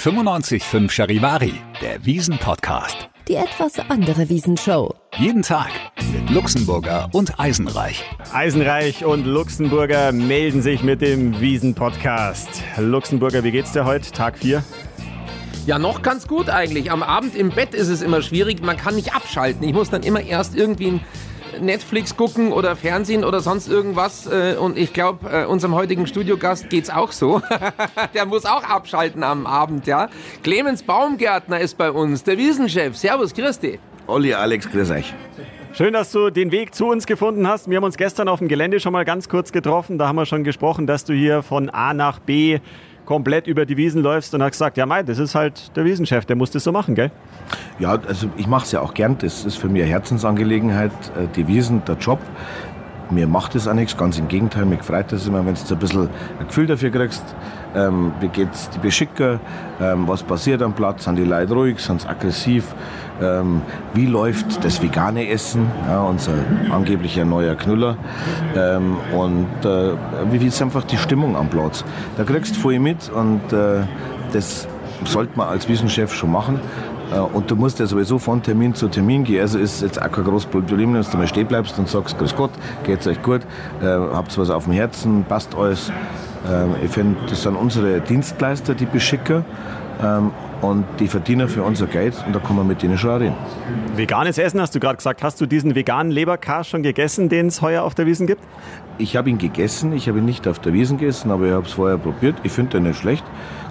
[0.00, 3.10] 95.5 Charivari, der Wiesen-Podcast.
[3.28, 4.94] Die etwas andere Wiesenshow.
[5.18, 5.68] Jeden Tag
[6.10, 8.02] mit Luxemburger und Eisenreich.
[8.32, 12.62] Eisenreich und Luxemburger melden sich mit dem Wiesen-Podcast.
[12.78, 14.10] Luxemburger, wie geht's dir heute?
[14.10, 14.64] Tag 4?
[15.66, 16.90] Ja, noch ganz gut eigentlich.
[16.90, 18.62] Am Abend im Bett ist es immer schwierig.
[18.62, 19.68] Man kann nicht abschalten.
[19.68, 21.00] Ich muss dann immer erst irgendwie ein
[21.60, 24.26] Netflix gucken oder Fernsehen oder sonst irgendwas.
[24.26, 27.42] Äh, und ich glaube, äh, unserem heutigen Studiogast geht's auch so.
[28.14, 30.08] der muss auch abschalten am Abend, ja.
[30.42, 32.96] Clemens Baumgärtner ist bei uns, der Wiesenchef.
[32.96, 33.78] Servus, Christi.
[34.06, 35.14] Olli, Alex, grüß euch.
[35.72, 37.70] Schön, dass du den Weg zu uns gefunden hast.
[37.70, 39.98] Wir haben uns gestern auf dem Gelände schon mal ganz kurz getroffen.
[39.98, 42.58] Da haben wir schon gesprochen, dass du hier von A nach B
[43.10, 46.26] komplett über die Wiesen läufst und hast gesagt, ja mei, das ist halt der Wiesenchef,
[46.26, 47.10] der muss das so machen, gell?
[47.80, 49.18] Ja, also ich mache es ja auch gern.
[49.18, 50.92] Das ist für mich eine Herzensangelegenheit.
[51.16, 52.20] Äh, die Wiesen, der Job.
[53.10, 54.64] Mir macht es auch nichts, ganz im Gegenteil.
[54.64, 57.24] Mir freut es immer, wenn du ein bisschen ein Gefühl dafür kriegst.
[57.74, 59.40] Ähm, wie geht's die Beschicker?
[59.80, 61.04] Ähm, was passiert am Platz?
[61.04, 61.80] Sind die Leute ruhig?
[61.80, 62.74] Sind sie aggressiv?
[63.20, 63.62] Ähm,
[63.94, 65.66] wie läuft das vegane Essen?
[65.88, 66.32] Ja, unser
[66.70, 67.96] angeblicher neuer Knüller.
[68.56, 69.92] Ähm, und äh,
[70.30, 71.84] wie ist einfach die Stimmung am Platz?
[72.16, 73.82] Da kriegst du viel mit und äh,
[74.32, 74.68] das
[75.04, 76.60] sollte man als Wissenschaft schon machen.
[77.12, 79.40] Äh, und du musst ja sowieso von Termin zu Termin gehen.
[79.40, 82.36] Also ist jetzt auch kein großes Problem, wenn du mal stehen bleibst und sagst, grüß
[82.36, 82.50] Gott,
[82.84, 83.42] geht's euch gut,
[83.82, 85.92] äh, habt was auf dem Herzen, passt alles.
[86.50, 89.44] Ähm, ich finde, das sind unsere Dienstleister, die Beschicker.
[90.02, 90.30] Ähm,
[90.62, 93.34] und die verdienen für unser Geld und da kann man mit denen schon reden.
[93.96, 95.22] Veganes Essen hast du gerade gesagt.
[95.22, 98.42] Hast du diesen veganen Leberkas schon gegessen, den es heuer auf der Wiesen gibt?
[98.98, 99.92] Ich habe ihn gegessen.
[99.92, 102.36] Ich habe ihn nicht auf der Wiesen gegessen, aber ich habe es vorher probiert.
[102.42, 103.24] Ich finde den nicht schlecht,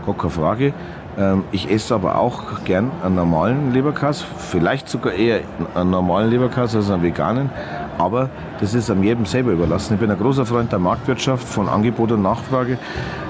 [0.06, 0.74] gar keine Frage.
[1.20, 5.42] Ähm, ich esse aber auch gern einen normalen Leberkas, vielleicht sogar eher
[5.76, 7.50] einen normalen Leberkas als einen veganen.
[7.98, 8.30] Aber
[8.62, 9.96] das ist an jedem selber überlassen.
[9.96, 12.78] Ich bin ein großer Freund der Marktwirtschaft, von Angebot und Nachfrage.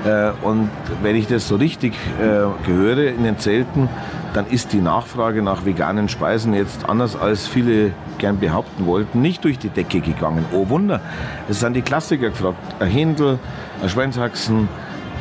[0.05, 0.69] Äh, und
[1.01, 3.89] wenn ich das so richtig äh, gehöre in den Zelten,
[4.33, 9.43] dann ist die Nachfrage nach veganen Speisen jetzt anders als viele gern behaupten wollten, nicht
[9.43, 10.45] durch die Decke gegangen.
[10.53, 11.01] Oh Wunder,
[11.49, 12.57] es sind die Klassiker gefragt.
[12.79, 13.39] Ein Händel,
[13.81, 14.69] ein Schweinshaxen,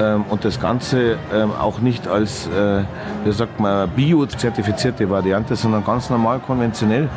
[0.01, 2.83] ähm, und das Ganze ähm, auch nicht als, äh,
[3.25, 7.09] wie sagt man, bio-zertifizierte Variante, sondern ganz normal konventionell.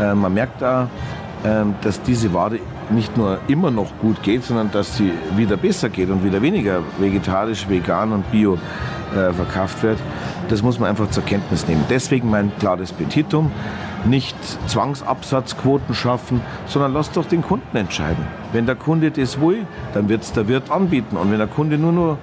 [0.00, 0.88] Äh, man merkt da,
[1.44, 2.58] äh, dass diese Ware
[2.90, 6.80] nicht nur immer noch gut geht, sondern dass sie wieder besser geht und wieder weniger
[6.98, 8.58] vegetarisch, vegan und bio
[9.14, 9.98] äh, verkauft wird.
[10.48, 11.84] Das muss man einfach zur Kenntnis nehmen.
[11.88, 13.50] Deswegen mein klares Petitum
[14.04, 14.36] nicht
[14.68, 18.24] Zwangsabsatzquoten schaffen, sondern lass doch den Kunden entscheiden.
[18.52, 21.16] Wenn der Kunde das will, dann wird es der Wirt anbieten.
[21.16, 22.18] Und wenn der Kunde nur noch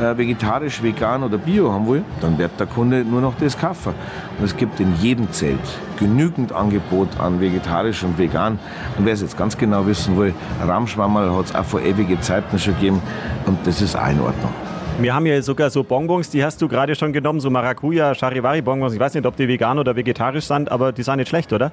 [0.00, 3.94] äh, vegetarisch, vegan oder bio haben will, dann wird der Kunde nur noch das kaufen.
[4.38, 5.58] Und es gibt in jedem Zelt
[5.98, 8.58] genügend Angebot an vegetarisch und vegan.
[8.98, 10.34] Und wer es jetzt ganz genau wissen will,
[10.66, 13.02] Rahmschwammerl hat es auch vor ewigen Zeiten schon gegeben
[13.46, 14.69] und das ist auch in Ordnung.
[15.00, 18.92] Wir haben ja sogar so Bonbons, die hast du gerade schon genommen, so Maracuja, Charivari-Bonbons.
[18.92, 21.72] Ich weiß nicht, ob die vegan oder vegetarisch sind, aber die sind nicht schlecht, oder?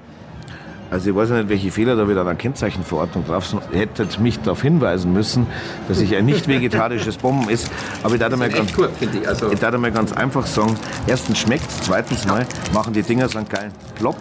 [0.89, 3.61] Also ich weiß nicht, welche Fehler da wieder an der Kennzeichenverordnung drauf sind.
[3.73, 5.45] Ihr hättet mich darauf hinweisen müssen,
[5.89, 7.69] dass ich ein nicht vegetarisches Bomben ist.
[8.01, 9.27] Aber ich darf mal ganz, gut, ich.
[9.27, 13.27] Also ich darf mal ganz einfach sagen, erstens schmeckt es, zweitens mal machen die Dinger
[13.27, 14.15] so einen geilen Plopp,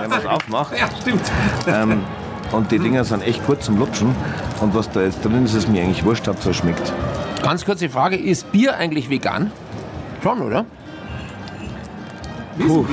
[0.00, 0.72] wenn man es aufmacht.
[0.78, 1.20] Ja, stimmt.
[1.68, 2.00] Ähm,
[2.52, 4.14] und die Dinger sind echt kurz zum Lutschen.
[4.62, 6.92] Und was da jetzt drin ist, ist mir eigentlich wurscht, ob es schmeckt.
[7.46, 9.52] Ganz kurze Frage, ist Bier eigentlich vegan?
[10.20, 10.64] Schon, oder?
[12.58, 12.84] Puh.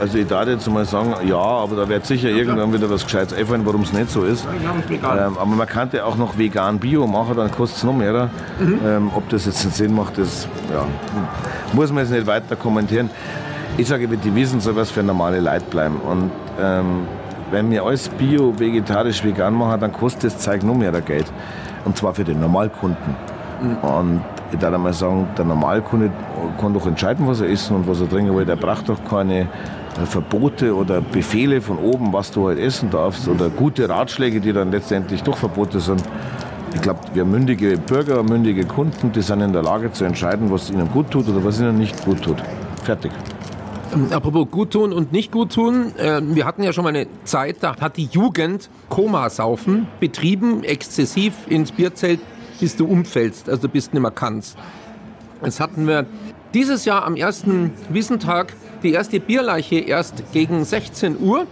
[0.00, 3.32] Also ich darf jetzt mal sagen, ja, aber da wird sicher irgendwann wieder was Gescheites
[3.32, 4.44] einfallen, warum es nicht so ist.
[4.90, 8.28] Ähm, aber man könnte auch noch vegan Bio machen, dann kostet es noch mehr.
[8.58, 8.80] Mhm.
[8.84, 10.84] Ähm, ob das jetzt einen Sinn macht, das ja,
[11.72, 13.08] muss man jetzt nicht weiter kommentieren.
[13.76, 16.00] Ich sage, die Wiesen soll was für normale Leute bleiben.
[16.00, 17.06] Und ähm,
[17.52, 21.26] wenn wir alles bio, vegetarisch, vegan machen, dann kostet das Zeug noch mehr Geld.
[21.84, 23.14] Und zwar für den Normalkunden.
[23.82, 24.22] Und
[24.52, 26.10] ich würde mal sagen, der Normalkunde
[26.58, 28.46] kann doch entscheiden, was er essen und was er trinken will.
[28.46, 29.48] Der braucht doch keine
[30.06, 34.70] Verbote oder Befehle von oben, was du halt essen darfst oder gute Ratschläge, die dann
[34.70, 36.02] letztendlich doch Verbote sind.
[36.74, 40.70] Ich glaube, wir mündige Bürger, mündige Kunden, die sind in der Lage zu entscheiden, was
[40.70, 42.36] ihnen gut tut oder was ihnen nicht gut tut.
[42.84, 43.10] Fertig.
[43.92, 45.92] Ähm, apropos gut tun und nicht gut tun.
[45.96, 51.34] Äh, wir hatten ja schon mal eine Zeit, da hat die Jugend Komasaufen betrieben, exzessiv
[51.48, 52.20] ins Bierzelt,
[52.60, 54.56] bis du umfällst, also du bist nicht mehr kannst.
[55.42, 56.06] Jetzt hatten wir
[56.54, 61.46] dieses Jahr am ersten Wissentag die erste Bierleiche erst gegen 16 Uhr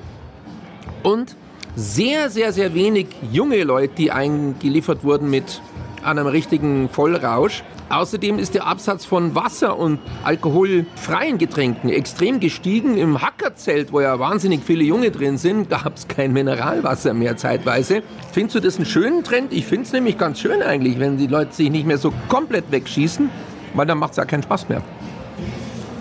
[1.03, 1.37] und
[1.77, 5.63] sehr, sehr, sehr wenig junge Leute, die eingeliefert wurden mit
[6.03, 7.63] einem richtigen Vollrausch.
[7.91, 12.99] Außerdem ist der Absatz von Wasser und alkoholfreien Getränken extrem gestiegen.
[12.99, 18.03] Im Hackerzelt, wo ja wahnsinnig viele Junge drin sind, gab es kein Mineralwasser mehr zeitweise.
[18.33, 19.53] Findest du das einen schönen Trend?
[19.55, 22.71] Ich finde es nämlich ganz schön eigentlich, wenn die Leute sich nicht mehr so komplett
[22.71, 23.31] wegschießen,
[23.75, 24.83] weil dann macht es ja keinen Spaß mehr.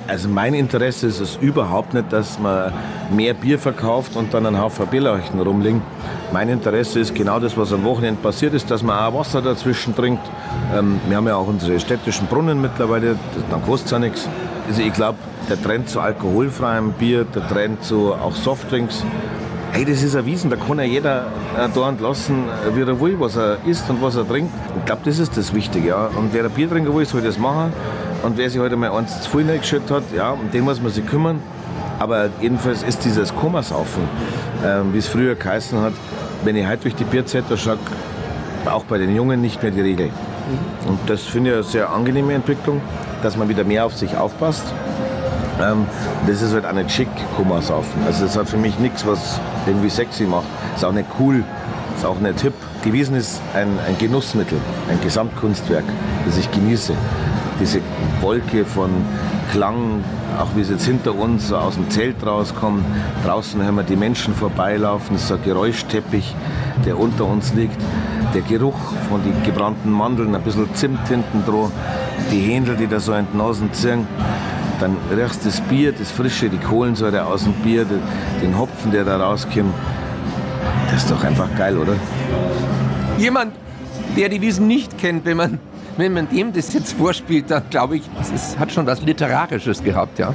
[0.07, 2.71] Also mein Interesse ist es überhaupt nicht, dass man
[3.13, 5.81] mehr Bier verkauft und dann ein Haufen Bierleuchten rumliegen.
[6.31, 9.95] Mein Interesse ist genau das, was am Wochenende passiert ist, dass man auch Wasser dazwischen
[9.95, 10.25] trinkt.
[10.73, 13.17] Ähm, wir haben ja auch unsere städtischen Brunnen mittlerweile,
[13.49, 14.29] dann kostet es ja nichts.
[14.69, 15.17] Also ich glaube,
[15.49, 19.03] der Trend zu alkoholfreiem Bier, der Trend zu auch Softdrinks,
[19.71, 21.27] hey, das ist erwiesen, da kann ja jeder
[21.57, 24.53] äh, da entlassen, äh, wie er will, was er isst und was er trinkt.
[24.77, 25.89] Ich glaube, das ist das Wichtige.
[25.89, 26.09] Ja.
[26.15, 27.73] Und wer ein Bier trinken will, soll das machen.
[28.23, 30.91] Und wer sich heute mal eins zu viel reingeschüttet hat, ja, um den muss man
[30.91, 31.39] sich kümmern.
[31.99, 34.03] Aber jedenfalls ist dieses Komasaufen,
[34.63, 35.93] äh, wie es früher geheißen hat,
[36.43, 37.77] wenn ich heute durch die Bierzetter schaue,
[38.65, 40.09] auch bei den Jungen nicht mehr die Regel.
[40.87, 42.81] Und das finde ich eine sehr angenehme Entwicklung,
[43.23, 44.65] dass man wieder mehr auf sich aufpasst.
[45.61, 45.85] Ähm,
[46.27, 48.03] das ist halt auch nicht schick, Kummersaufen.
[48.05, 50.45] Also das hat für mich nichts, was irgendwie sexy macht.
[50.75, 51.43] Ist auch nicht cool,
[51.95, 52.53] ist auch nicht hip.
[52.85, 54.59] Die Wiesen ist ein, ein Genussmittel,
[54.89, 55.85] ein Gesamtkunstwerk,
[56.25, 56.93] das ich genieße.
[57.59, 57.81] Diese
[58.21, 58.89] Wolke von
[59.51, 60.03] Klang,
[60.39, 62.83] auch wie es jetzt hinter uns so aus dem Zelt rauskommt.
[63.25, 66.35] Draußen hören wir die Menschen vorbeilaufen, so ein Geräuschteppich,
[66.85, 67.81] der unter uns liegt.
[68.33, 68.77] Der Geruch
[69.09, 71.71] von den gebrannten Mandeln, ein bisschen Zimt hinten dran,
[72.31, 74.05] die Händel, die da so in die Nasen ziehen.
[74.79, 77.85] Dann riechst du das Bier, das Frische, die Kohlensäure aus dem Bier,
[78.41, 79.73] den Hopfen, der da rauskommt.
[80.91, 81.93] Das ist doch einfach geil, oder?
[83.17, 83.53] Jemand,
[84.15, 85.59] der die Wiesen nicht kennt, wenn man,
[85.97, 88.03] wenn man dem das jetzt vorspielt, dann glaube ich,
[88.33, 90.33] es hat schon was Literarisches gehabt, ja.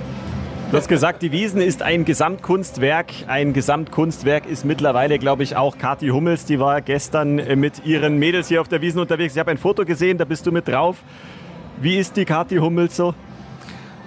[0.71, 3.13] Du hast gesagt, die Wiesen ist ein Gesamtkunstwerk.
[3.27, 6.47] Ein Gesamtkunstwerk ist mittlerweile, glaube ich, auch Kathi Hummels.
[6.47, 9.35] Die war gestern mit ihren Mädels hier auf der Wiesen unterwegs.
[9.35, 10.97] Ich habe ein Foto gesehen, da bist du mit drauf.
[11.79, 13.13] Wie ist die Kathi Hummels so?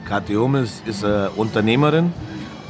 [0.09, 2.11] Kathi Hummels ist eine Unternehmerin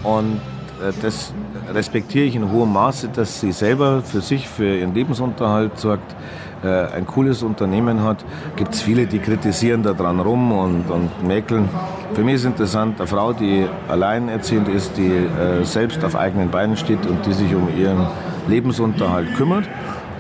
[0.04, 0.42] und
[0.82, 1.34] äh, das
[1.74, 6.16] respektiere ich in hohem Maße, dass sie selber für sich, für ihren Lebensunterhalt sorgt, äh,
[6.64, 8.24] ein cooles Unternehmen hat.
[8.56, 11.70] Gibt es viele, die kritisieren da dran rum und, und mäkeln.
[12.14, 16.78] Für mich ist interessant, eine Frau, die alleinerziehend ist, die äh, selbst auf eigenen Beinen
[16.78, 18.08] steht und die sich um ihren
[18.48, 19.66] Lebensunterhalt kümmert,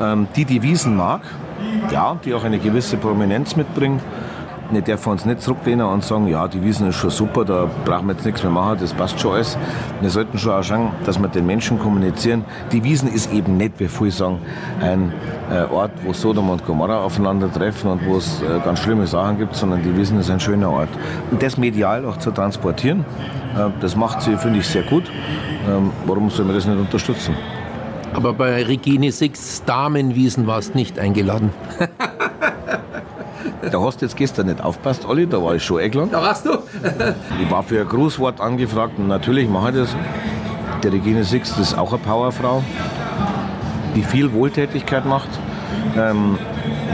[0.01, 1.21] ähm, die die Wiesen mag,
[1.91, 4.01] ja, die auch eine gewisse Prominenz mitbringt
[4.71, 8.07] wir dürfen uns nicht zurücklehnen und sagen, ja, die Wiesen ist schon super, da brauchen
[8.07, 9.57] wir jetzt nichts mehr machen, das passt schon alles.
[10.01, 12.45] Wir sollten schon auch schauen, dass wir den Menschen kommunizieren.
[12.71, 14.39] Die Wiesen ist eben nicht, wie viele sagen,
[14.81, 15.13] ein
[15.51, 19.55] äh, Ort, wo Sodom und Gomorra aufeinandertreffen und wo es äh, ganz schlimme Sachen gibt,
[19.55, 20.89] sondern die Wiesen ist ein schöner Ort.
[21.31, 23.05] Und das medial auch zu transportieren,
[23.55, 25.11] äh, das macht sie, finde ich, sehr gut.
[25.67, 27.35] Ähm, warum sollen wir das nicht unterstützen?
[28.13, 31.51] Aber bei Regine Six Damenwiesen war es nicht eingeladen.
[33.71, 36.11] Da hast du jetzt gestern nicht aufpasst, Olli, da war ich schon eingeladen.
[36.11, 36.51] Da warst du?
[37.41, 39.95] ich war für ein Grußwort angefragt und natürlich mache ich das.
[40.83, 42.61] Die Regine Six, ist auch eine Powerfrau,
[43.95, 45.29] die viel Wohltätigkeit macht.
[45.97, 46.37] Ähm,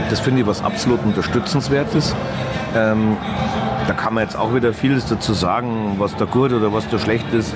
[0.08, 2.14] das finde ich was absolut unterstützenswertes.
[2.74, 3.16] Ähm,
[3.86, 6.98] da kann man jetzt auch wieder vieles dazu sagen, was da gut oder was da
[6.98, 7.52] schlecht ist.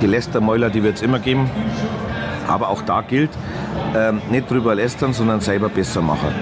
[0.00, 1.50] Die Lästermäuler, die wird es immer geben.
[2.48, 3.30] Aber auch da gilt,
[3.94, 6.34] ähm, nicht drüber lästern, sondern selber besser machen.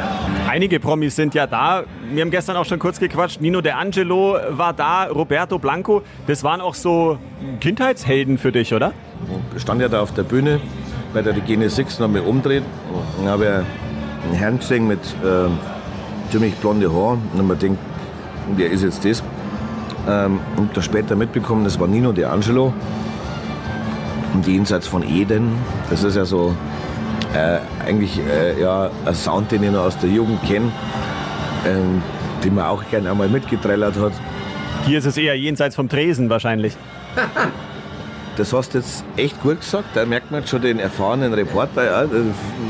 [0.59, 1.85] Einige Promis sind ja da.
[2.13, 3.41] Wir haben gestern auch schon kurz gequatscht.
[3.41, 6.03] Nino De Angelo war da, Roberto Blanco.
[6.27, 7.17] Das waren auch so
[7.61, 8.93] Kindheitshelden für dich, oder?
[9.55, 10.61] Ich stand ja da auf der Bühne
[11.15, 12.65] bei der Regine Six noch mal umdreht.
[13.19, 15.49] Dann habe ich einen Herrn gesehen mit äh,
[16.33, 17.23] ziemlich blonde Haaren.
[17.35, 17.79] Und man denkt,
[18.57, 19.23] wer ist jetzt das?
[20.09, 22.75] Ähm, und da später mitbekommen, das war Nino De Angelo.
[24.35, 25.53] Und jenseits von Eden,
[25.89, 26.53] das ist ja so
[27.35, 30.71] äh, eigentlich äh, ja, ein Sound, den ich noch aus der Jugend kenne,
[31.67, 32.03] ähm,
[32.45, 34.13] den man auch gerne einmal mitgetrellert hat.
[34.87, 36.77] Hier ist es eher jenseits vom Tresen wahrscheinlich.
[38.39, 39.89] Das hast du jetzt echt gut gesagt.
[39.95, 41.85] Da merkt man schon den erfahrenen Reporter.
[41.85, 42.09] Ja.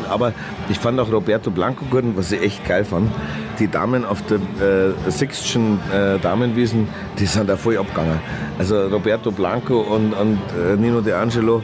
[0.09, 0.33] Aber
[0.71, 3.13] ich fand auch Roberto Blanco gut, was ich echt geil fand.
[3.59, 6.89] Die Damen auf der äh, Sixtschen äh, Damenwiesen,
[7.19, 8.19] die sind da voll abgegangen.
[8.59, 11.63] Also Roberto Blanco und, und äh, Nino De Angelo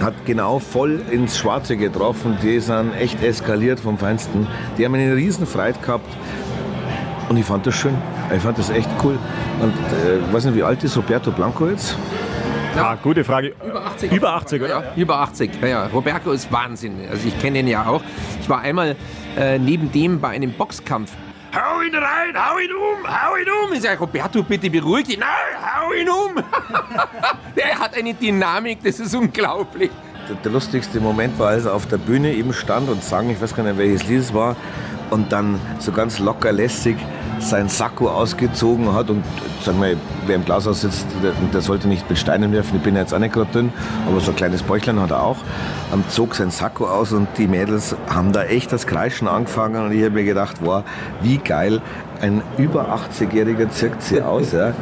[0.00, 2.38] hat genau voll ins Schwarze getroffen.
[2.42, 4.46] Die sind echt eskaliert vom Feinsten.
[4.76, 6.08] Die haben eine riesen Freude gehabt.
[7.28, 7.94] Und ich fand das schön.
[8.34, 9.18] Ich fand das echt cool.
[9.60, 9.74] Und
[10.06, 11.96] äh, ich weiß nicht, wie alt ist Roberto Blanco jetzt?
[12.76, 13.54] Ja, gute Frage.
[13.66, 14.12] Über 80.
[14.12, 14.70] Über 80, oder?
[14.70, 15.50] Ja, über 80.
[15.60, 15.86] Ja, ja.
[15.86, 16.94] Roberto ist Wahnsinn.
[17.10, 18.02] Also ich kenne ihn ja auch.
[18.40, 18.96] Ich war einmal
[19.36, 21.12] äh, neben dem bei einem Boxkampf.
[21.58, 23.72] Hau ihn rein, hau ihn um, hau ihn um.
[23.72, 25.18] Ich sage, Roberto, bitte beruhig dich.
[25.18, 25.28] Nein,
[25.74, 26.36] hau ihn um.
[27.56, 29.90] der hat eine Dynamik, das ist unglaublich.
[30.28, 33.40] Der, der, lustigste Moment war, als er auf der Bühne eben stand und sang, ich
[33.40, 34.54] weiß gar nicht, welches Lied es war,
[35.10, 36.96] und dann so ganz locker lässig
[37.40, 39.24] sein Sakko ausgezogen hat und
[39.64, 42.76] sagen wir, wer im Glashaus sitzt, der, der, sollte nicht mit Steinen werfen.
[42.76, 43.72] Ich bin jetzt auch nicht gerade dünn,
[44.06, 45.38] aber so ein kleines Bäuchlein hat er auch.
[45.92, 49.92] Ähm, zog sein Sakko aus und die Mädels haben da echt das Kreischen angefangen und
[49.92, 50.84] ich habe mir gedacht, wow,
[51.22, 51.80] wie geil,
[52.20, 54.52] ein über 80-Jähriger zirkt sie aus.
[54.52, 54.72] Ja.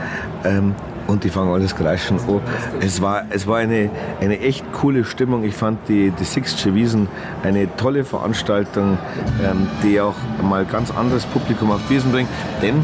[0.44, 0.74] Ähm,
[1.06, 2.40] und die fangen alles kreischen an.
[2.80, 5.44] Es war, es war eine, eine echt coole Stimmung.
[5.44, 7.08] Ich fand die, die Sixtsche Wiesen
[7.42, 8.98] eine tolle Veranstaltung,
[9.42, 12.28] ähm, die auch mal ganz anderes Publikum auf die Wiesen bringt.
[12.62, 12.82] Denn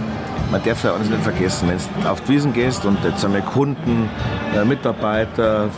[0.50, 3.34] man darf ja eines nicht vergessen, wenn du auf die Wiesen gehst und jetzt haben
[3.34, 4.08] wir Kunden,
[4.54, 5.70] äh, Mitarbeiter,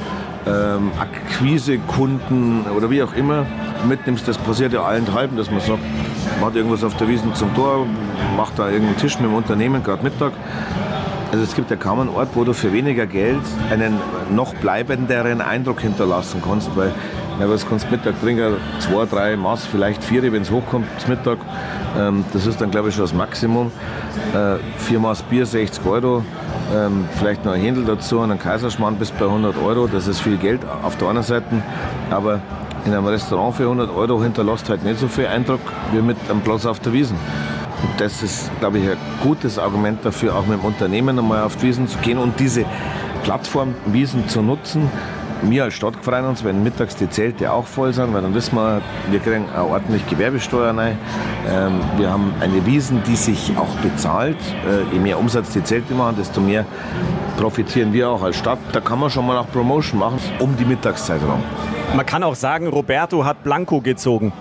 [0.47, 3.47] ähm, Akquise-Kunden oder wie auch immer
[3.89, 5.81] mitnimmst, das passiert ja allenthalben, dass man sagt,
[6.41, 7.87] man hat irgendwas auf der Wiesen zum Tor,
[8.37, 10.33] macht da irgendeinen Tisch mit dem Unternehmen, gerade Mittag.
[11.35, 13.99] Also es gibt ja kaum einen Ort, wo du für weniger Geld einen
[14.31, 16.93] noch bleibenderen Eindruck hinterlassen kannst, weil
[17.41, 18.55] ja, was kannst Mittag trinken?
[18.79, 21.39] Zwei, drei Maß, vielleicht vier, wenn es hochkommt, zum Mittag.
[21.99, 23.73] Ähm, das ist dann, glaube ich, schon das Maximum.
[24.33, 26.25] Äh, vier Maß Bier, 60 Euro.
[26.73, 29.89] Ähm, vielleicht noch ein Händel dazu und ein Kaiserschmarrn bis bei 100 Euro.
[29.89, 31.47] Das ist viel Geld auf der anderen Seite.
[32.11, 32.43] Aber
[32.85, 36.43] in einem Restaurant für 100 Euro hinterlässt halt nicht so viel Eindruck wie mit einem
[36.43, 37.17] Platz auf der Wiesen.
[37.85, 41.57] Und das ist, glaube ich, ein gutes Argument dafür, auch mit dem Unternehmen einmal auf
[41.57, 42.65] die Wiesen zu gehen und diese
[43.25, 44.91] Plattform Wiesen zu nutzen.
[45.43, 48.57] Wir als Stadt freuen uns, wenn mittags die Zelte auch voll sind, weil dann wissen
[48.57, 50.97] wir, wir kriegen eine ordentlich Gewerbesteuer rein.
[51.47, 54.39] Ähm, wir haben eine Wiesen, die sich auch bezahlt.
[54.67, 56.65] Äh, je mehr Umsatz die Zelte machen, desto mehr
[57.37, 58.59] profitieren wir auch als Stadt.
[58.73, 61.43] Da kann man schon mal auch Promotion machen, um die Mittagszeit herum.
[61.95, 64.33] Man kann auch sagen, Roberto hat Blanco gezogen.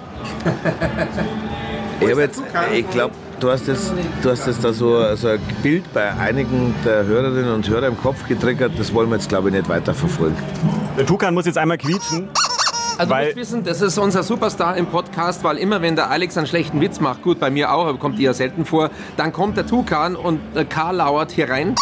[2.74, 6.74] ich glaube, du hast jetzt, du hast jetzt da so, so ein Bild bei einigen
[6.86, 8.72] der Hörerinnen und Hörer im Kopf getriggert.
[8.78, 10.38] Das wollen wir jetzt, glaube ich, nicht weiterverfolgen.
[10.98, 12.30] Der Tukan muss jetzt einmal quietschen.
[12.98, 16.10] Also Weil- du musst wissen, das ist unser Superstar im Podcast, weil immer wenn der
[16.10, 19.34] Alex einen schlechten Witz macht, gut, bei mir auch, aber kommt eher selten vor, dann
[19.34, 21.76] kommt der Tukan und der Karl lauert hier rein.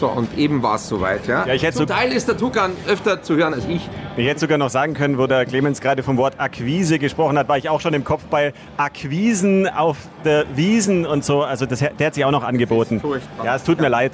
[0.00, 1.44] So, und eben war es soweit, ja.
[1.46, 3.86] Ja, ich hätte Zum so- Teil ist der Tukan öfter zu hören als ich.
[4.16, 7.50] Ich hätte sogar noch sagen können, wo der Clemens gerade vom Wort Akquise gesprochen hat,
[7.50, 11.42] war ich auch schon im Kopf bei Akquisen auf der Wiesen und so.
[11.42, 13.02] Also das, der hat sich auch noch angeboten.
[13.44, 14.12] Ja, es tut mir leid.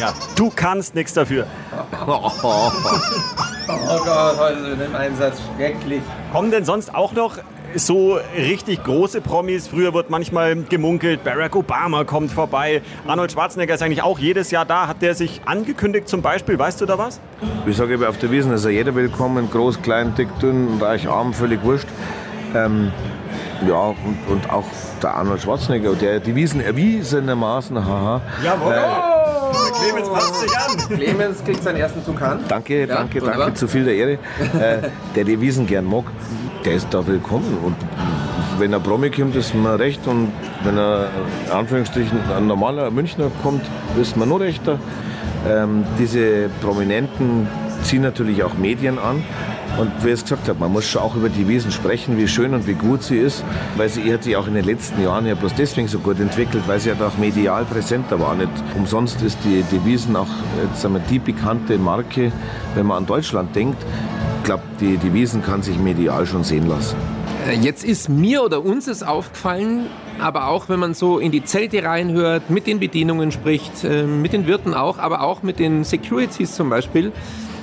[0.00, 1.46] Ja, du kannst nichts dafür.
[3.72, 6.02] Oh Gott, heute im Einsatz, schrecklich.
[6.32, 7.36] Kommen denn sonst auch noch
[7.74, 9.68] so richtig große Promis?
[9.68, 12.82] Früher wird manchmal gemunkelt, Barack Obama kommt vorbei.
[13.06, 14.86] Arnold Schwarzenegger ist eigentlich auch jedes Jahr da.
[14.86, 16.58] Hat der sich angekündigt zum Beispiel?
[16.58, 17.20] Weißt du da was?
[17.66, 21.08] Ich sage eben, auf der Wiesen ist ja jeder willkommen, groß, klein, dick, dünn, reich,
[21.08, 21.88] arm, völlig wurscht.
[22.54, 22.92] Ähm,
[23.68, 24.64] ja, und, und auch
[25.02, 28.20] der Arnold Schwarzenegger, der die Wiesen erwiesenermaßen, haha.
[28.42, 28.72] Jawohl.
[28.72, 29.09] Der
[30.00, 30.76] Clemens passt sich an.
[30.96, 32.40] Clemens kriegt seinen ersten Tukan.
[32.48, 33.46] Danke, danke, wunderbar.
[33.46, 34.12] danke, zu viel der Ehre.
[34.60, 36.04] äh, der die Wiesen gern mag,
[36.64, 37.58] der ist da willkommen.
[37.62, 37.76] Und
[38.58, 40.06] wenn er Promi kommt, ist mir recht.
[40.06, 40.32] Und
[40.64, 41.08] wenn er,
[41.46, 43.62] in Anführungsstrichen, ein normaler Münchner kommt,
[44.00, 44.78] ist mir nur rechter.
[45.48, 47.48] Ähm, diese Prominenten
[47.82, 49.24] ziehen natürlich auch Medien an.
[49.78, 52.54] Und wie es gesagt habe, man muss schon auch über die Wiesen sprechen, wie schön
[52.54, 53.44] und wie gut sie ist,
[53.76, 56.64] weil sie hat sich auch in den letzten Jahren ja bloß deswegen so gut entwickelt,
[56.66, 58.34] weil sie halt auch medial präsenter war.
[58.34, 60.28] Nicht umsonst ist die, die Wiesen auch
[60.62, 62.32] jetzt wir, die bekannte Marke,
[62.74, 63.82] wenn man an Deutschland denkt.
[64.38, 66.96] Ich glaube, die, die Wiesen kann sich medial schon sehen lassen.
[67.48, 69.86] Äh, Jetzt ist mir oder uns es aufgefallen,
[70.18, 74.32] aber auch wenn man so in die Zelte reinhört, mit den Bedienungen spricht, äh, mit
[74.32, 77.12] den Wirten auch, aber auch mit den Securities zum Beispiel,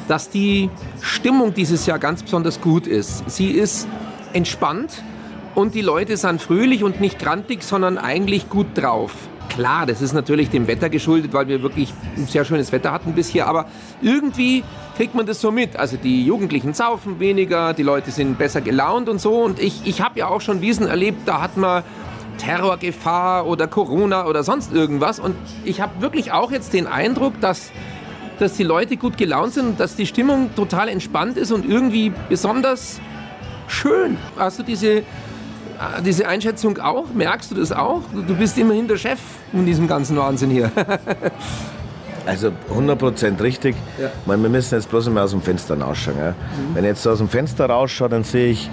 [0.07, 0.69] dass die
[1.01, 3.29] Stimmung dieses Jahr ganz besonders gut ist.
[3.29, 3.87] Sie ist
[4.33, 5.03] entspannt
[5.55, 9.13] und die Leute sind fröhlich und nicht grantig, sondern eigentlich gut drauf.
[9.49, 13.13] Klar, das ist natürlich dem Wetter geschuldet, weil wir wirklich ein sehr schönes Wetter hatten
[13.13, 13.65] bisher, aber
[14.01, 14.63] irgendwie
[14.97, 15.77] kriegt man das so mit.
[15.77, 19.41] Also die Jugendlichen saufen weniger, die Leute sind besser gelaunt und so.
[19.41, 21.83] Und ich, ich habe ja auch schon Wiesen erlebt, da hat man
[22.37, 25.19] Terrorgefahr oder Corona oder sonst irgendwas.
[25.19, 25.35] Und
[25.65, 27.71] ich habe wirklich auch jetzt den Eindruck, dass,
[28.39, 32.11] dass die Leute gut gelaunt sind und dass die Stimmung total entspannt ist und irgendwie
[32.29, 32.99] besonders
[33.67, 34.17] schön.
[34.37, 35.03] Hast du diese, äh,
[36.05, 37.05] diese Einschätzung auch?
[37.13, 38.01] Merkst du das auch?
[38.27, 39.19] Du bist immerhin der Chef
[39.53, 40.71] in diesem ganzen Wahnsinn hier.
[42.25, 43.77] Also 100% richtig.
[43.97, 44.09] Ja.
[44.25, 46.17] Meine, wir müssen jetzt bloß mal aus dem Fenster rausschauen.
[46.17, 46.35] Ja?
[46.73, 48.69] Wenn ich jetzt aus dem Fenster rausschaue, dann sehe ich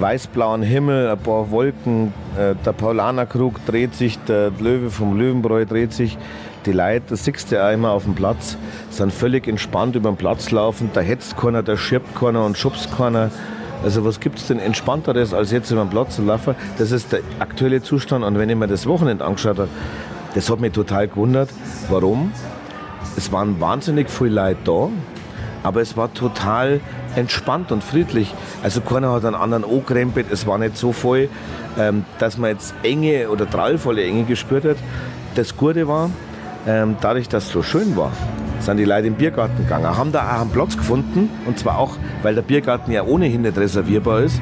[0.00, 5.92] weißblauen Himmel, ein paar Wolken, äh, der Paulanerkrug dreht sich, der Löwe vom Löwenbräu dreht
[5.92, 6.16] sich.
[6.66, 8.56] Die Leute, das siehst du ja immer auf dem Platz,
[8.90, 10.90] sind völlig entspannt über den Platz laufen.
[10.92, 13.30] Da hetzt keiner, da schirbt keiner und schubst keiner.
[13.84, 16.56] Also was gibt es denn entspannteres, als jetzt über den Platz zu laufen?
[16.76, 18.24] Das ist der aktuelle Zustand.
[18.24, 19.68] Und wenn ich mir das Wochenende angeschaut habe,
[20.34, 21.50] das hat mich total gewundert.
[21.88, 22.32] Warum?
[23.16, 24.88] Es waren wahnsinnig viele Leute da,
[25.62, 26.80] aber es war total
[27.14, 28.34] entspannt und friedlich.
[28.64, 31.28] Also keiner hat einen anderen angekrempelt, es war nicht so voll,
[31.78, 34.76] ähm, dass man jetzt enge oder trallvolle Enge gespürt hat.
[35.36, 36.10] Das Gute war,
[36.66, 38.12] ähm, dadurch, dass es so schön war,
[38.60, 41.96] sind die Leute im Biergarten gegangen, haben da auch einen Platz gefunden und zwar auch,
[42.22, 44.40] weil der Biergarten ja ohnehin nicht reservierbar ist.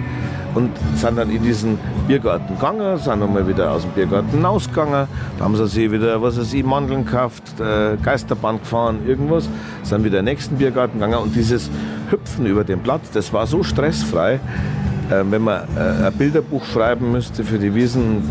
[0.55, 5.45] und sind dann in diesen Biergarten gegangen, sind nochmal wieder aus dem Biergarten rausgegangen, da
[5.45, 9.49] haben sie sich wieder, was weiß ich, Mandeln gekauft, äh, Geisterbahn gefahren, irgendwas,
[9.83, 11.71] sind wieder in den nächsten Biergarten gegangen und dieses
[12.11, 17.11] Hüpfen über den Platz, das war so stressfrei, äh, wenn man äh, ein Bilderbuch schreiben
[17.13, 18.23] müsste für die Wiesen,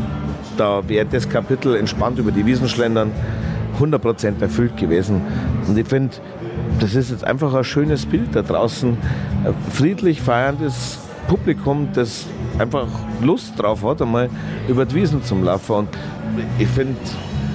[0.57, 3.11] da wäre das Kapitel entspannt über die Wiesen schlendern
[3.79, 5.21] 100% erfüllt gewesen.
[5.67, 6.15] Und ich finde,
[6.79, 8.97] das ist jetzt einfach ein schönes Bild da draußen.
[9.45, 12.25] Ein friedlich feierndes Publikum, das
[12.59, 12.87] einfach
[13.21, 14.29] Lust drauf hat, einmal
[14.67, 15.73] über die Wiesen zum Laufen.
[15.75, 15.89] Und
[16.59, 16.95] ich finde,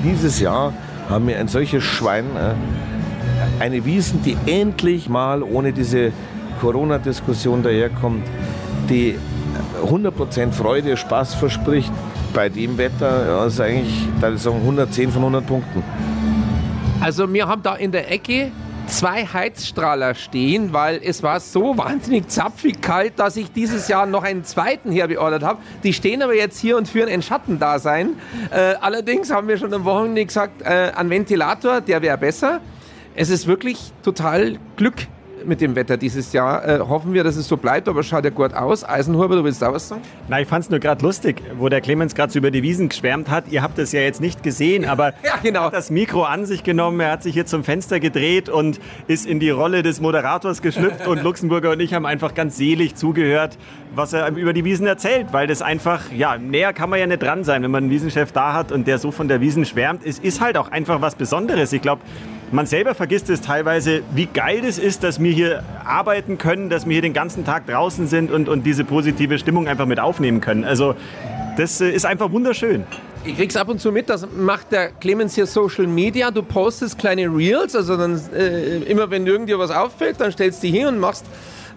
[0.05, 0.73] dieses Jahr
[1.09, 6.13] haben wir ein solches Schwein, äh, eine Wiesen, die endlich mal ohne diese
[6.61, 8.25] Corona-Diskussion daherkommt,
[8.89, 9.17] die
[9.85, 11.93] 100% Freude, Spaß verspricht,
[12.35, 15.83] bei dem Wetter, ja, ist eigentlich, da ich sagen, 110 von 100 Punkten.
[17.01, 18.51] Also wir haben da in der Ecke
[18.89, 24.25] zwei Heizstrahler stehen, weil es war so wahnsinnig zapfig kalt, dass ich dieses Jahr noch
[24.25, 25.61] einen zweiten herbeordert habe.
[25.85, 28.15] Die stehen aber jetzt hier und führen ein Schattendasein.
[28.51, 32.61] Äh, allerdings haben wir schon am Wochenende gesagt, äh, ein Ventilator, der wäre besser.
[33.15, 35.07] Es ist wirklich total Glück
[35.45, 36.66] mit dem Wetter dieses Jahr.
[36.66, 38.85] Äh, hoffen wir, dass es so bleibt, aber es schaut ja gut aus.
[38.85, 40.02] Eisenhuber, du willst da was sagen?
[40.28, 42.88] Na, ich fand es nur gerade lustig, wo der Clemens gerade so über die Wiesen
[42.88, 43.45] geschwärmt hat.
[43.50, 45.61] Ihr habt es ja jetzt nicht gesehen, aber ja, genau.
[45.61, 48.80] er hat das Mikro an sich genommen, er hat sich hier zum Fenster gedreht und
[49.07, 52.95] ist in die Rolle des Moderators geschlüpft und Luxemburger und ich haben einfach ganz selig
[52.95, 53.59] zugehört,
[53.95, 57.23] was er über die Wiesen erzählt, weil das einfach, ja, näher kann man ja nicht
[57.23, 60.02] dran sein, wenn man einen Wiesenchef da hat und der so von der Wiesen schwärmt.
[60.04, 61.73] Es ist halt auch einfach was Besonderes.
[61.73, 62.02] Ich glaube,
[62.52, 66.87] man selber vergisst es teilweise, wie geil das ist, dass wir hier arbeiten können, dass
[66.87, 70.40] wir hier den ganzen Tag draußen sind und, und diese positive Stimmung einfach mit aufnehmen
[70.40, 70.64] können.
[70.64, 70.95] Also
[71.57, 72.85] das äh, ist einfach wunderschön.
[73.25, 76.31] Ich krieg's ab und zu mit, das macht der Clemens hier Social Media.
[76.31, 80.69] Du postest kleine Reels, also dann äh, immer wenn irgenddir was auffällt, dann stellst du
[80.69, 81.26] die hin und machst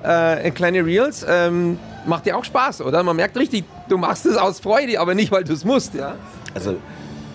[0.03, 1.25] äh, kleine Reels.
[1.27, 3.03] Ähm, macht dir auch Spaß, oder?
[3.03, 6.15] Man merkt richtig, du machst es aus Freude, aber nicht, weil du es musst, ja?
[6.53, 6.75] Also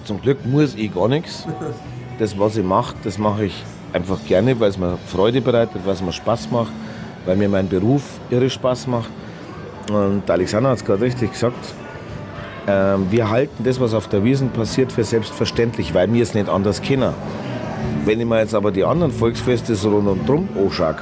[0.05, 1.47] zum Glück muss ich gar nichts.
[2.19, 5.95] Das, was ich mache, das mache ich einfach gerne, weil es mir Freude bereitet, weil
[5.95, 6.73] es mir Spaß macht,
[7.27, 9.11] weil mir mein Beruf irre Spaß macht.
[9.91, 11.75] Und Alexander hat es gerade richtig gesagt.
[12.67, 16.49] Ähm, wir halten das, was auf der Wiesen passiert, für selbstverständlich, weil wir es nicht
[16.49, 17.13] anders kennen.
[18.05, 20.97] Wenn ich mir jetzt aber die anderen Volksfeste so rund und drum anschaue,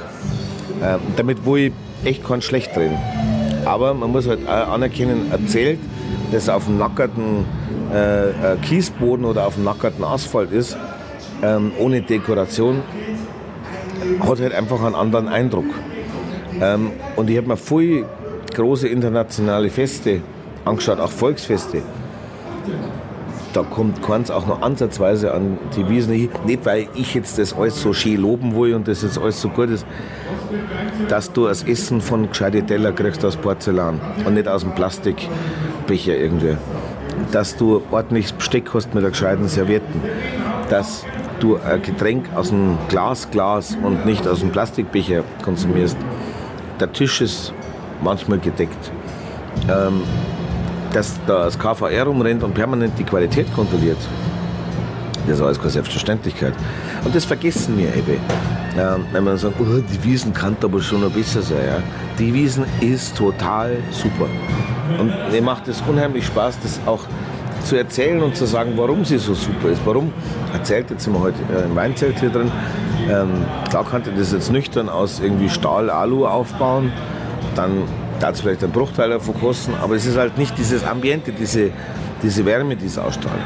[0.81, 1.71] äh, damit wo ich
[2.03, 2.91] echt kein schlecht drin.
[3.65, 5.79] Aber man muss halt anerkennen, erzählt,
[6.31, 7.45] das auf dem nackerten
[7.91, 10.77] äh, äh, Kiesboden oder auf dem nackerten Asphalt ist,
[11.45, 12.81] ähm, ohne Dekoration,
[14.19, 15.65] hat halt einfach einen anderen Eindruck.
[16.61, 18.05] Ähm, und ich habe mir viel
[18.53, 20.21] große internationale Feste
[20.63, 21.81] angeschaut, auch Volksfeste.
[23.53, 26.11] Da kommt keins auch noch ansatzweise an die Wiesen.
[26.45, 29.47] Nicht, weil ich jetzt das alles so schön loben will und das jetzt alles so
[29.47, 29.85] gut ist,
[31.07, 36.17] dass du das Essen von gescheite Teller kriegst aus Porzellan und nicht aus dem Plastikbecher
[36.17, 36.57] irgendwie.
[37.31, 40.01] Dass du ordentliches Besteck hast mit der gescheiten Servietten.
[40.69, 41.05] Dass
[41.39, 45.97] du ein Getränk aus einem Glasglas und nicht aus einem Plastikbecher konsumierst.
[46.79, 47.53] Der Tisch ist
[48.01, 48.91] manchmal gedeckt.
[49.69, 50.03] Ähm,
[50.91, 53.97] dass da das KVR rumrennt und permanent die Qualität kontrolliert,
[55.27, 56.53] das ist alles keine Selbstverständlichkeit.
[57.03, 58.19] Und das vergessen wir eben.
[58.77, 61.65] Ähm, wenn man sagt, oh, die Wiesen kann aber schon noch besser sein.
[61.65, 61.83] Ja?
[62.19, 64.27] Die Wiesen ist total super.
[64.99, 67.01] Und mir macht es unheimlich Spaß, das auch
[67.65, 69.81] zu erzählen und zu sagen, warum sie so super ist.
[69.85, 70.13] Warum?
[70.53, 72.51] Erzählt jetzt sind wir heute äh, im Weinzelt hier drin.
[73.09, 76.91] Ähm, klar könnte das jetzt nüchtern aus irgendwie Stahl, Alu aufbauen.
[77.55, 77.83] Dann
[78.19, 81.33] da hat es vielleicht einen Bruchteil davon kosten, aber es ist halt nicht dieses Ambiente,
[81.33, 81.71] diese,
[82.23, 83.41] diese Wärme, die es ausstrahlt.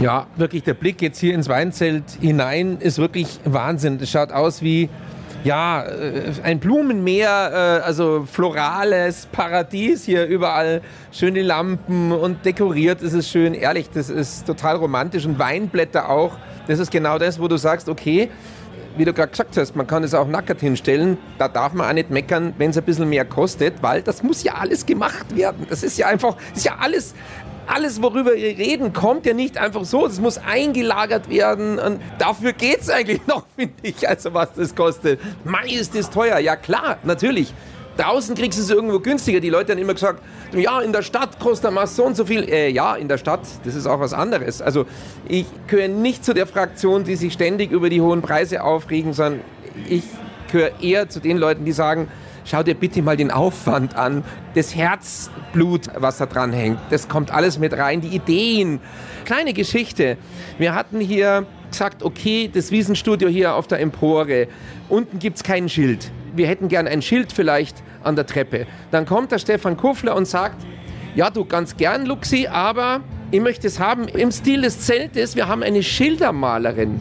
[0.00, 3.98] Ja, wirklich, der Blick jetzt hier ins Weinzelt hinein ist wirklich Wahnsinn.
[4.02, 4.88] Es schaut aus wie
[5.44, 13.12] ja, äh, ein Blumenmeer, äh, also florales Paradies hier überall, schöne Lampen und dekoriert ist
[13.12, 13.54] es schön.
[13.54, 16.38] Ehrlich, das ist total romantisch und Weinblätter auch.
[16.66, 18.30] Das ist genau das, wo du sagst, okay,
[18.96, 21.18] wie du gerade gesagt hast, man kann es auch nackert hinstellen.
[21.38, 24.42] Da darf man auch nicht meckern, wenn es ein bisschen mehr kostet, weil das muss
[24.42, 25.66] ja alles gemacht werden.
[25.68, 27.14] Das ist ja einfach, das ist ja alles,
[27.66, 30.06] alles, worüber wir reden, kommt ja nicht einfach so.
[30.06, 31.78] Das muss eingelagert werden.
[31.78, 34.08] Und dafür geht es eigentlich noch, finde ich.
[34.08, 35.20] Also, was das kostet.
[35.44, 36.38] Mai ist das teuer.
[36.38, 37.54] Ja, klar, natürlich.
[37.96, 39.40] Draußen kriegst du es irgendwo günstiger.
[39.40, 40.22] Die Leute haben immer gesagt,
[40.54, 42.48] ja, in der Stadt kostet der Mast so und so viel.
[42.48, 44.62] Äh, ja, in der Stadt, das ist auch was anderes.
[44.62, 44.86] Also
[45.28, 49.42] ich gehöre nicht zu der Fraktion, die sich ständig über die hohen Preise aufregen, sondern
[49.88, 50.04] ich
[50.50, 52.08] gehöre eher zu den Leuten, die sagen,
[52.44, 54.24] schau dir bitte mal den Aufwand an,
[54.54, 56.78] das Herzblut, was da dran hängt.
[56.90, 58.80] Das kommt alles mit rein, die Ideen.
[59.24, 60.16] Kleine Geschichte.
[60.58, 64.48] Wir hatten hier gesagt, okay, das Wiesenstudio hier auf der Empore.
[64.88, 66.10] Unten gibt es kein Schild.
[66.34, 68.66] wir hätten gern ein Schild vielleicht an der Treppe.
[68.90, 70.56] Dann kommt der Stefan Kuffler und sagt,
[71.14, 75.36] ja, du ganz gern, Luxi, aber ich möchte es haben im Stil des Zeltes.
[75.36, 77.00] Wir haben eine Schildermalerin.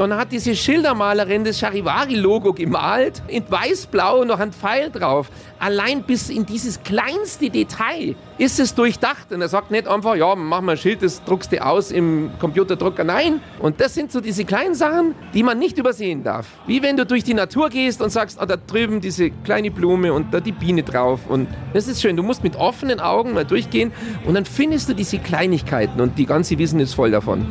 [0.00, 5.30] Dann hat diese Schildermalerin das Charivari-Logo gemalt, in weiß-blau noch ein Pfeil drauf.
[5.58, 9.30] Allein bis in dieses kleinste Detail ist es durchdacht.
[9.30, 12.30] Und er sagt nicht einfach, ja, mach mal ein Schild, das druckst du aus im
[12.40, 13.04] Computerdrucker.
[13.04, 13.42] Nein.
[13.58, 16.46] Und das sind so diese kleinen Sachen, die man nicht übersehen darf.
[16.66, 20.14] Wie wenn du durch die Natur gehst und sagst, ah, da drüben diese kleine Blume
[20.14, 21.20] und da die Biene drauf.
[21.28, 22.16] Und das ist schön.
[22.16, 23.92] Du musst mit offenen Augen mal durchgehen
[24.24, 27.44] und dann findest du diese Kleinigkeiten und die ganze Wissen ist voll davon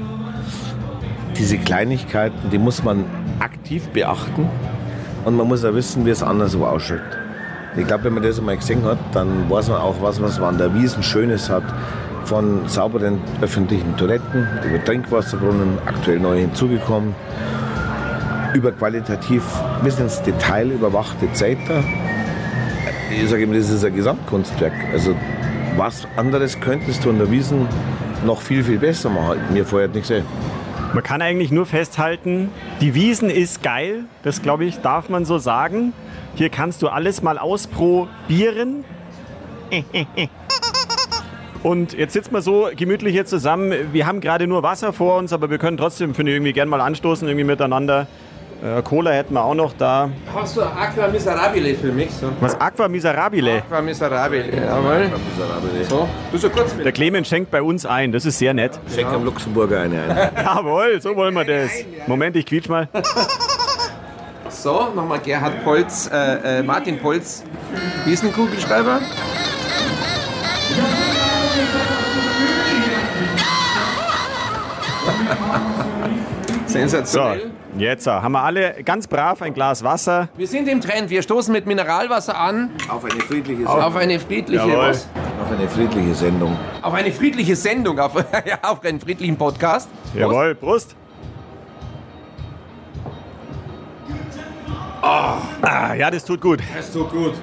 [1.39, 3.06] diese Kleinigkeiten, die muss man
[3.39, 4.47] aktiv beachten
[5.25, 6.99] und man muss auch wissen, wie es anderswo ausschaut.
[7.78, 10.58] Ich glaube, wenn man das einmal gesehen hat, dann weiß man auch, was man an
[10.58, 11.63] der Wiesen Schönes hat.
[12.25, 17.15] Von sauberen öffentlichen Toiletten, über Trinkwasserbrunnen, aktuell neu hinzugekommen,
[18.54, 19.43] über qualitativ
[19.84, 21.84] bis ins Detail überwachte Zeiter.
[23.10, 24.73] Ich sage immer, das ist ein Gesamtkunstwerk.
[24.91, 25.15] Also
[25.78, 27.67] was anderes könntest du an der Wiesen
[28.25, 29.39] noch viel, viel besser machen.
[29.52, 30.25] Mir vorher nicht gesehen.
[30.93, 32.49] Man kann eigentlich nur festhalten,
[32.82, 34.06] die Wiesen ist geil.
[34.23, 35.93] Das glaube ich, darf man so sagen.
[36.36, 38.84] Hier kannst du alles mal ausprobieren.
[41.62, 43.93] Und jetzt sitzen wir so gemütlich hier zusammen.
[43.93, 46.71] Wir haben gerade nur Wasser vor uns, aber wir können trotzdem, finde ich, irgendwie gerne
[46.71, 48.08] mal anstoßen, irgendwie miteinander.
[48.62, 50.10] Äh, Cola hätten wir auch noch da.
[50.36, 52.12] Hast du Aqua Miserabile für mich?
[52.12, 52.30] So?
[52.41, 52.60] Was?
[52.60, 53.60] Aqua Miserabile?
[53.60, 55.10] Aqua Miserabile, jawohl.
[55.88, 58.78] So, du so kurz Der Clemens schenkt bei uns ein, das ist sehr nett.
[58.93, 60.32] Schenk am Luxemburger eine ein.
[60.45, 61.72] Jawohl, so wollen wir das.
[62.06, 62.89] Moment, ich quietsch mal.
[64.50, 67.43] So, nochmal Gerhard Polz, äh, äh, Martin Polz,
[68.04, 69.00] Wiesenkugelschreiber.
[76.65, 77.39] Sensationell.
[77.39, 80.30] So, jetzt äh, haben wir alle ganz brav ein Glas Wasser.
[80.36, 81.10] Wir sind im Trend.
[81.10, 83.98] Wir stoßen mit Mineralwasser an Auf eine friedliche auf Sendung.
[83.98, 85.08] eine friedliche, was?
[85.44, 86.58] Auf eine friedliche Sendung.
[86.82, 88.13] auf eine friedliche Sendung, auf,
[88.46, 89.89] ja, auf einen friedlichen Podcast.
[90.13, 90.96] Jawohl, Brust.
[95.02, 96.60] Ah, ja, das tut gut.
[96.76, 97.34] Das tut gut.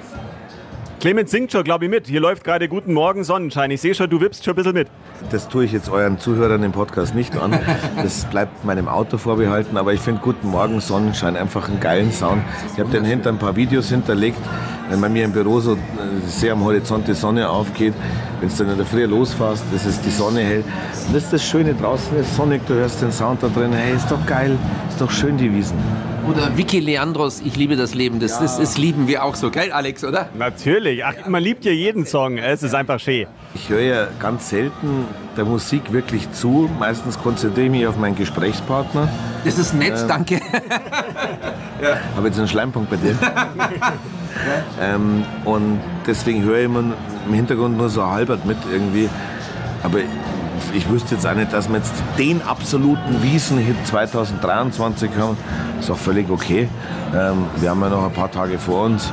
[0.98, 2.06] Clemens singt schon, glaube ich, mit.
[2.06, 3.70] Hier läuft gerade Guten Morgen Sonnenschein.
[3.70, 4.88] Ich sehe schon, du wippst schon ein bisschen mit.
[5.30, 7.58] Das tue ich jetzt euren Zuhörern im Podcast nicht an.
[8.02, 9.76] Das bleibt meinem Auto vorbehalten.
[9.76, 12.42] Aber ich finde Guten Morgen Sonnenschein einfach einen geilen Sound.
[12.72, 14.38] Ich habe dahinter ein paar Videos hinterlegt.
[14.88, 15.76] Wenn bei mir im Büro so äh,
[16.26, 17.92] sehr am Horizont die Sonne aufgeht,
[18.40, 20.64] wenn du dann in der Früh losfährst, das ist die Sonne hell.
[21.08, 23.72] Und das ist das Schöne draußen, ist sonnig, du hörst den Sound da drin.
[23.72, 24.56] Hey, ist doch geil,
[24.88, 25.76] ist doch schön die Wiesen.
[26.28, 28.18] Oder Vicky Leandros, ich liebe das Leben.
[28.18, 30.28] Das, das, das lieben wir auch so, gell, Alex, oder?
[30.36, 31.04] Natürlich.
[31.04, 32.38] Ach, man liebt ja jeden Song.
[32.38, 33.26] Es ist einfach schön.
[33.54, 36.68] Ich höre ja ganz selten der Musik wirklich zu.
[36.78, 39.08] Meistens konzentriere ich mich auf meinen Gesprächspartner.
[39.44, 40.40] Das ist nett, danke.
[42.16, 43.16] Habe jetzt einen Schleimpunkt bei dir.
[44.80, 46.84] ähm, und deswegen höre ich immer
[47.26, 49.08] im Hintergrund nur so halbert mit irgendwie.
[49.82, 49.98] Aber
[50.74, 55.36] ich wüsste jetzt auch nicht, dass wir jetzt den absoluten Wiesenhit 2023 haben.
[55.80, 56.68] Ist auch völlig okay.
[57.14, 59.12] Ähm, wir haben ja noch ein paar Tage vor uns.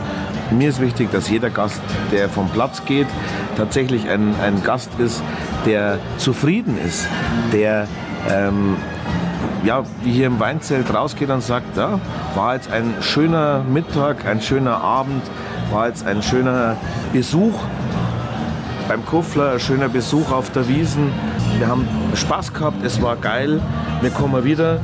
[0.51, 3.07] Mir ist wichtig, dass jeder Gast, der vom Platz geht,
[3.57, 5.23] tatsächlich ein, ein Gast ist,
[5.65, 7.07] der zufrieden ist,
[7.51, 7.87] der
[8.29, 8.75] ähm,
[9.63, 11.99] ja, wie hier im Weinzelt rausgeht und sagt, ja,
[12.35, 15.23] war jetzt ein schöner Mittag, ein schöner Abend,
[15.71, 16.75] war jetzt ein schöner
[17.13, 17.53] Besuch
[18.87, 21.11] beim Kuffler, ein schöner Besuch auf der Wiesen.
[21.59, 23.61] Wir haben Spaß gehabt, es war geil,
[24.01, 24.79] wir kommen wieder.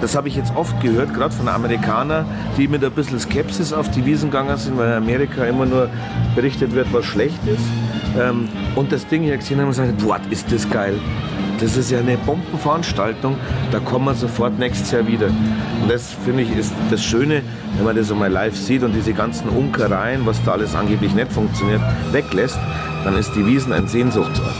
[0.00, 2.24] Das habe ich jetzt oft gehört, gerade von Amerikanern,
[2.56, 5.90] die mit ein bisschen Skepsis auf die Wiesen gegangen sind, weil in Amerika immer nur
[6.34, 7.64] berichtet wird, was schlecht ist.
[8.18, 10.94] Ähm, und das Ding hier gesehen haben und gesagt, boah, ist das geil.
[11.60, 13.36] Das ist ja eine Bombenveranstaltung,
[13.70, 15.26] da kommen wir sofort nächstes Jahr wieder.
[15.26, 17.42] Und das finde ich ist das Schöne,
[17.76, 21.30] wenn man das einmal live sieht und diese ganzen Unkereien, was da alles angeblich nicht
[21.30, 22.58] funktioniert, weglässt,
[23.04, 24.54] dann ist die Wiesen ein Sehnsuchtsort.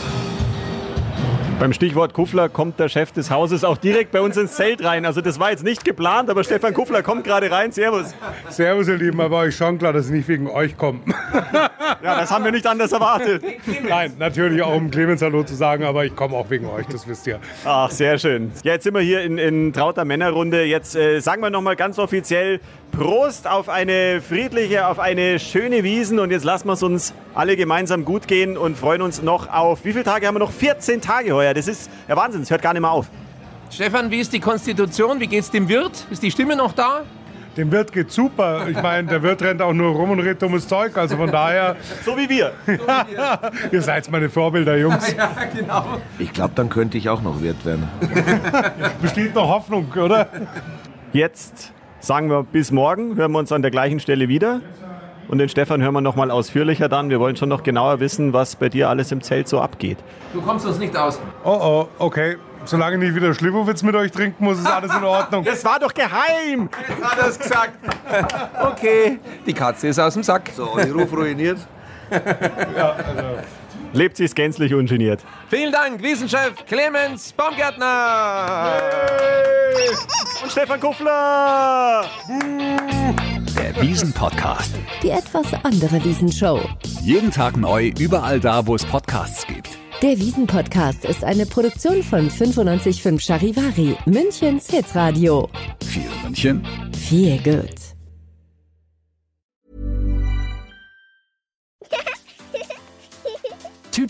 [1.60, 5.04] Beim Stichwort Kuffler kommt der Chef des Hauses auch direkt bei uns ins Zelt rein.
[5.04, 7.70] Also das war jetzt nicht geplant, aber Stefan Kuffler kommt gerade rein.
[7.70, 8.14] Servus.
[8.48, 11.00] Servus, ihr Lieben, aber euch schon klar, dass ich nicht wegen euch komme.
[12.02, 13.42] Ja, das haben wir nicht anders erwartet.
[13.86, 17.06] Nein, natürlich auch um Clemens Hallo zu sagen, aber ich komme auch wegen euch, das
[17.06, 17.40] wisst ihr.
[17.64, 18.52] Ach, sehr schön.
[18.62, 20.64] Ja, jetzt sind wir hier in, in trauter Männerrunde.
[20.64, 26.18] Jetzt äh, sagen wir nochmal ganz offiziell Prost auf eine friedliche, auf eine schöne Wiesen.
[26.18, 29.84] Und jetzt lassen wir es uns alle gemeinsam gut gehen und freuen uns noch auf,
[29.84, 30.52] wie viele Tage haben wir noch?
[30.52, 31.54] 14 Tage heuer.
[31.54, 33.06] Das ist der Wahnsinn, es hört gar nicht mehr auf.
[33.70, 35.20] Stefan, wie ist die Konstitution?
[35.20, 36.06] Wie geht's dem Wirt?
[36.10, 37.02] Ist die Stimme noch da?
[37.56, 38.68] Dem Wirt geht's super.
[38.68, 40.96] Ich meine, der Wirt rennt auch nur rum und redet dummes Zeug.
[40.96, 42.52] Also von daher, So wie wir.
[43.72, 45.14] ihr seid meine Vorbilder, Jungs.
[45.16, 45.84] Ja, genau.
[46.18, 47.88] Ich glaube, dann könnte ich auch noch Wirt werden.
[49.02, 50.28] Besteht noch Hoffnung, oder?
[51.12, 54.60] Jetzt sagen wir bis morgen, hören wir uns an der gleichen Stelle wieder.
[55.28, 57.08] Und den Stefan hören wir nochmal ausführlicher dann.
[57.08, 59.98] Wir wollen schon noch genauer wissen, was bei dir alles im Zelt so abgeht.
[60.32, 61.20] Du kommst uns nicht aus.
[61.44, 62.36] Oh oh, okay.
[62.64, 65.44] Solange ich nicht wieder Schlibowitz mit euch trinken muss, ist alles in Ordnung.
[65.50, 66.68] Das war doch geheim!
[66.88, 67.78] Jetzt hat er es gesagt.
[68.72, 70.50] Okay, die Katze ist aus dem Sack.
[70.54, 71.58] So, ich Ruf ruiniert.
[73.92, 75.20] Lebt sie es gänzlich ungeniert.
[75.48, 78.80] Vielen Dank, Wiesenchef Clemens Baumgärtner.
[80.42, 82.04] Und Stefan Kuffler!
[83.58, 84.74] Der Wiesen-Podcast.
[85.02, 86.60] Die etwas andere Wiesenshow.
[87.02, 89.68] Jeden Tag neu, überall da, wo es Podcasts gibt.
[90.02, 95.48] Der Wiesen-Podcast ist eine Produktion von 955 Charivari, Münchens Hitradio.
[95.84, 96.64] Viel München,
[96.96, 97.79] Viel gut.